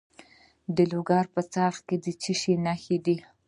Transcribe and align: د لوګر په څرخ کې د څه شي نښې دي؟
د 0.75 0.77
لوګر 0.91 1.25
په 1.35 1.41
څرخ 1.53 1.77
کې 1.87 1.95
د 2.03 2.05
څه 2.21 2.31
شي 2.41 2.53
نښې 2.65 2.97
دي؟ 3.05 3.17